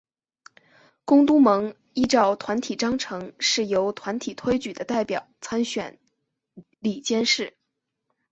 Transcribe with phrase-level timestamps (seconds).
[1.05, 5.99] 公督盟依照团体章程是由团体推举的代表参选
[6.79, 7.55] 理监事。